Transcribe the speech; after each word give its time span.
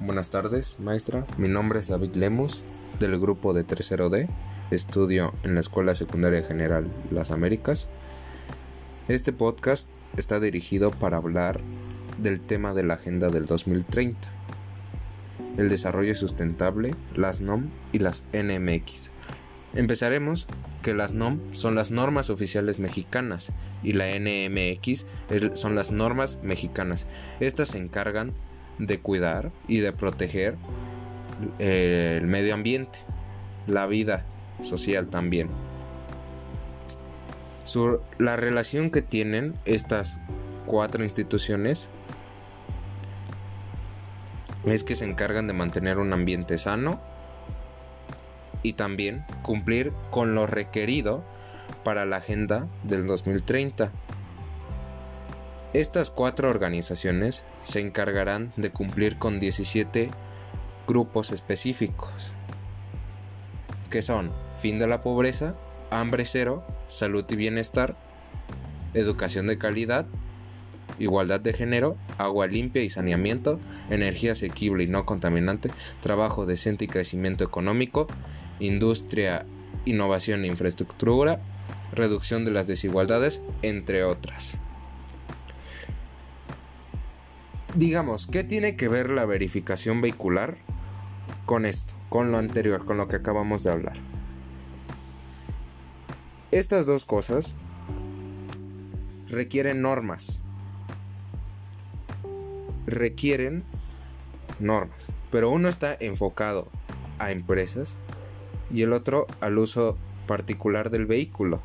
Buenas 0.00 0.30
tardes, 0.30 0.80
maestra. 0.80 1.26
Mi 1.36 1.46
nombre 1.46 1.78
es 1.78 1.88
David 1.88 2.14
Lemus, 2.14 2.62
del 3.00 3.20
grupo 3.20 3.52
de 3.52 3.66
30D. 3.66 4.30
Estudio 4.70 5.34
en 5.42 5.54
la 5.54 5.60
Escuela 5.60 5.94
Secundaria 5.94 6.42
General 6.42 6.90
Las 7.10 7.30
Américas. 7.30 7.90
Este 9.08 9.34
podcast 9.34 9.90
está 10.16 10.40
dirigido 10.40 10.90
para 10.90 11.18
hablar 11.18 11.60
del 12.16 12.40
tema 12.40 12.72
de 12.72 12.82
la 12.82 12.94
Agenda 12.94 13.28
del 13.28 13.44
2030, 13.44 14.18
el 15.58 15.68
desarrollo 15.68 16.14
sustentable, 16.14 16.94
las 17.14 17.42
NOM 17.42 17.68
y 17.92 17.98
las 17.98 18.24
NMX. 18.32 19.10
Empezaremos 19.74 20.46
que 20.82 20.94
las 20.94 21.12
NOM 21.12 21.40
son 21.52 21.74
las 21.74 21.90
normas 21.90 22.30
oficiales 22.30 22.78
mexicanas 22.78 23.52
y 23.82 23.92
la 23.92 24.06
NMX 24.18 25.04
son 25.52 25.74
las 25.74 25.90
normas 25.90 26.38
mexicanas. 26.42 27.06
Estas 27.38 27.68
se 27.68 27.78
encargan 27.78 28.32
de 28.80 28.98
cuidar 28.98 29.52
y 29.68 29.78
de 29.78 29.92
proteger 29.92 30.56
eh, 31.58 32.18
el 32.20 32.26
medio 32.26 32.54
ambiente, 32.54 32.98
la 33.66 33.86
vida 33.86 34.24
social 34.62 35.08
también. 35.08 35.48
la 38.18 38.36
relación 38.36 38.90
que 38.90 39.00
tienen 39.00 39.54
estas 39.64 40.18
cuatro 40.66 41.04
instituciones 41.04 41.88
es 44.64 44.82
que 44.82 44.96
se 44.96 45.04
encargan 45.04 45.46
de 45.46 45.52
mantener 45.52 45.98
un 45.98 46.12
ambiente 46.12 46.58
sano 46.58 47.00
y 48.62 48.74
también 48.74 49.24
cumplir 49.42 49.92
con 50.10 50.34
lo 50.34 50.46
requerido 50.46 51.22
para 51.84 52.04
la 52.04 52.16
Agenda 52.16 52.66
del 52.82 53.06
2030. 53.06 53.90
Estas 55.72 56.10
cuatro 56.10 56.50
organizaciones 56.50 57.44
se 57.62 57.78
encargarán 57.78 58.52
de 58.56 58.70
cumplir 58.70 59.18
con 59.18 59.38
17 59.38 60.10
grupos 60.88 61.30
específicos, 61.30 62.10
que 63.88 64.02
son 64.02 64.32
fin 64.58 64.80
de 64.80 64.88
la 64.88 65.04
pobreza, 65.04 65.54
hambre 65.92 66.24
cero, 66.24 66.64
salud 66.88 67.24
y 67.28 67.36
bienestar, 67.36 67.94
educación 68.94 69.46
de 69.46 69.58
calidad, 69.58 70.06
igualdad 70.98 71.38
de 71.38 71.52
género, 71.52 71.96
agua 72.18 72.48
limpia 72.48 72.82
y 72.82 72.90
saneamiento, 72.90 73.60
energía 73.90 74.32
asequible 74.32 74.82
y 74.82 74.88
no 74.88 75.06
contaminante, 75.06 75.70
trabajo 76.02 76.46
decente 76.46 76.86
y 76.86 76.88
crecimiento 76.88 77.44
económico, 77.44 78.08
industria, 78.58 79.46
innovación 79.84 80.42
e 80.42 80.48
infraestructura, 80.48 81.40
reducción 81.92 82.44
de 82.44 82.50
las 82.50 82.66
desigualdades, 82.66 83.40
entre 83.62 84.02
otras. 84.02 84.58
Digamos, 87.74 88.26
¿qué 88.26 88.42
tiene 88.42 88.74
que 88.74 88.88
ver 88.88 89.10
la 89.10 89.26
verificación 89.26 90.00
vehicular 90.00 90.56
con 91.46 91.64
esto, 91.64 91.94
con 92.08 92.32
lo 92.32 92.38
anterior, 92.38 92.84
con 92.84 92.96
lo 92.96 93.06
que 93.06 93.16
acabamos 93.16 93.62
de 93.62 93.70
hablar? 93.70 93.96
Estas 96.50 96.84
dos 96.84 97.04
cosas 97.04 97.54
requieren 99.28 99.82
normas. 99.82 100.40
Requieren 102.86 103.62
normas. 104.58 105.06
Pero 105.30 105.50
uno 105.50 105.68
está 105.68 105.96
enfocado 106.00 106.66
a 107.20 107.30
empresas 107.30 107.96
y 108.72 108.82
el 108.82 108.92
otro 108.92 109.28
al 109.40 109.58
uso 109.58 109.96
particular 110.26 110.90
del 110.90 111.06
vehículo. 111.06 111.62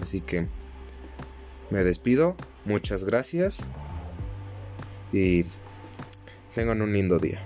Así 0.00 0.22
que 0.22 0.46
me 1.68 1.84
despido, 1.84 2.34
muchas 2.64 3.04
gracias 3.04 3.68
y 5.12 5.44
tengan 6.54 6.82
un 6.82 6.92
lindo 6.92 7.18
día. 7.18 7.38